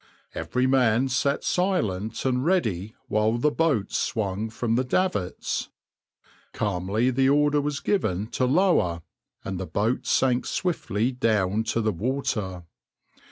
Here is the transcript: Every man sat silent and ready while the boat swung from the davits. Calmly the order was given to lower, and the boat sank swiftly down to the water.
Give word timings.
Every 0.33 0.65
man 0.65 1.09
sat 1.09 1.43
silent 1.43 2.25
and 2.25 2.43
ready 2.43 2.95
while 3.07 3.33
the 3.37 3.51
boat 3.51 3.91
swung 3.91 4.49
from 4.49 4.73
the 4.73 4.83
davits. 4.83 5.69
Calmly 6.53 7.11
the 7.11 7.29
order 7.29 7.61
was 7.61 7.79
given 7.79 8.25
to 8.31 8.45
lower, 8.45 9.03
and 9.45 9.59
the 9.59 9.67
boat 9.67 10.07
sank 10.07 10.47
swiftly 10.47 11.11
down 11.11 11.65
to 11.65 11.81
the 11.81 11.91
water. 11.93 12.63